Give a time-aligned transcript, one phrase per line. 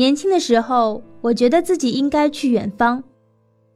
[0.00, 3.02] 年轻的时候，我觉得自己应该去远方，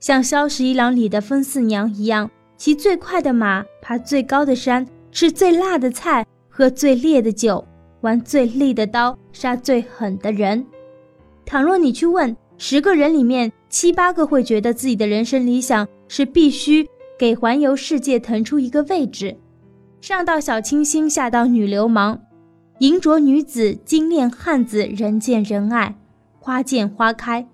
[0.00, 7.62] 像《萧十一郎》里的风四娘一样，骑最快的马，爬最高的山，吃最辣的菜，喝最烈的酒，
[8.00, 10.64] 玩最利的刀，杀最狠的人。
[11.44, 19.36] 倘若你去问十个人里面七八个，会觉得自己的人生理想是必须给环游世界腾出一个位置，
[20.00, 22.20] 上到小清新，下到女流氓，
[22.78, 25.94] 银镯女子，金链汉子，人见人爱。
[26.44, 27.48] 花见花开。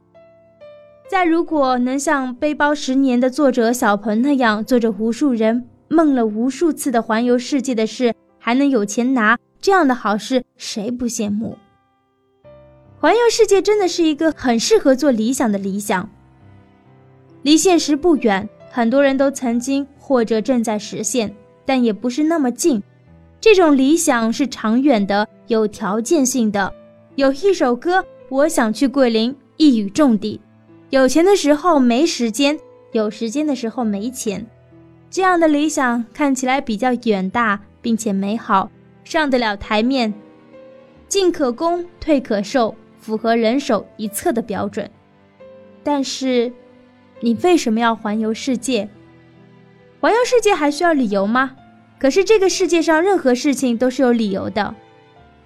[1.08, 11.56] 再如果能像《背包十年》的作者小鹏那样，做着无数人梦了无数次的环游世界的事，还能有钱拿，这样的好事谁不羡慕？
[12.98, 16.10] 环游世界真的是一个很适合做理想的理想，
[17.42, 21.32] 离现实不远，很多人都曾经或者正在实现，
[21.64, 22.82] 但也不是那么近。
[23.40, 26.74] 这种理想是长远的，有条件性的。
[27.14, 28.04] 有一首歌。
[28.30, 30.40] 我想去桂林，一语中的。
[30.90, 32.56] 有钱的时候没时间，
[32.92, 34.46] 有时间的时候没钱。
[35.10, 38.70] 这样的理想看起来比较远大，并且美好，
[39.02, 40.14] 上得了台面，
[41.08, 44.88] 进可攻，退可守，符合人手一册的标准。
[45.82, 46.52] 但是，
[47.18, 48.88] 你为什么要环游世界？
[49.98, 51.56] 环游世界还需要理由吗？
[51.98, 54.72] 可是这个世界上任何事情都是有理由的。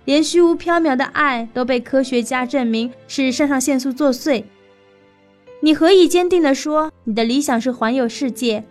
[0.05, 4.44] 连虚无缥缈的爱都被科学家证明是肾上腺素作祟，
[5.60, 8.62] 你何以坚定地说你的理想是环游世界？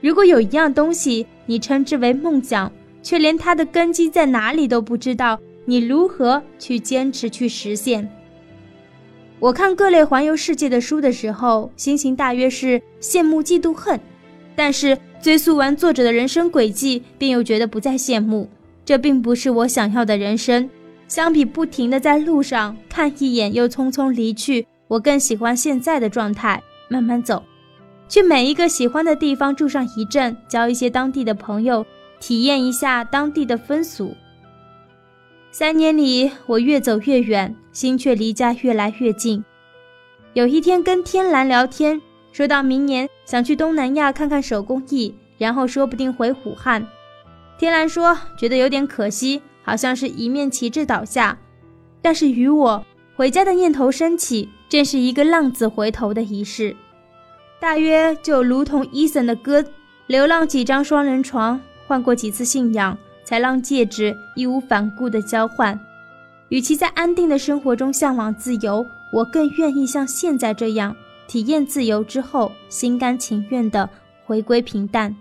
[0.00, 8.08] 如果有一样东西你称之为梦想，却连它的根基在哪里都不知道，你如何去坚持去实现？
[9.40, 13.98] 我看各类环游世界的书的时候，心情大约是羡慕、嫉妒、恨，
[14.54, 18.48] 但是追溯完作者的人生轨迹，便又觉得不再羡慕。
[18.84, 20.68] 这并不是我想要的人生。
[21.08, 27.42] 相比不停的在路上看一眼又匆匆离去，我更喜欢现在的状态：慢慢走，
[28.08, 31.84] 去每一个喜欢的地方住上一阵，交一些当地的朋友，
[32.18, 34.14] 体验一下当地的风俗。
[35.50, 39.44] 三年里，我越走越远，心却离家越来越近。
[40.32, 42.00] 有一天跟天蓝聊天，
[42.32, 46.82] 说到明年想去东南亚看看手工艺，然后说不定回武汉。
[47.62, 51.38] 天蓝说：“觉得有点可惜，好像是一面旗帜倒下。
[52.02, 52.84] 但是与我
[53.14, 56.74] 回家的念头升起，正是一个浪子回头的仪式。
[57.60, 59.64] 大约就如同伊森的歌：
[60.08, 65.78] 流浪几张双人床，换过几次信仰，才让戒指义无反顾地交换。
[66.48, 70.96] 与其在安定的生活中向往自由，我更愿意像现在这样
[71.28, 73.88] 体验自由之后，心甘情愿地
[74.26, 75.14] 回归平淡，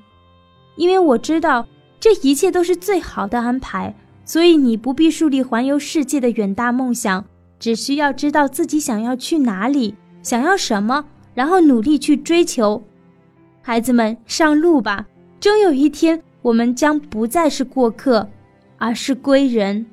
[0.75, 1.63] 因为我知道。”
[2.01, 3.95] 这一切都是最好的安排，
[4.25, 7.23] 所以你不必树立环游世界的远大梦想，
[7.59, 12.84] 只需要知道自己想要去哪里，想要什么，然后努力去追求。
[13.62, 15.06] 孩子们，上路吧！
[15.39, 18.28] 终有一天，我们将不再是过客，
[18.79, 19.85] 而是归人。